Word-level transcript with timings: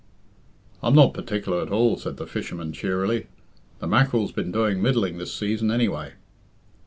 "I'm 0.81 0.95
not 0.95 1.13
partic'lar 1.13 1.61
at 1.61 1.69
all," 1.71 1.95
said 1.95 2.17
the 2.17 2.25
fisherman 2.25 2.73
cheerily. 2.73 3.27
"The 3.77 3.85
mack'rel's 3.87 4.31
been 4.31 4.51
doing 4.51 4.81
middling 4.81 5.19
this 5.19 5.31
season, 5.31 5.69
anyway." 5.69 6.13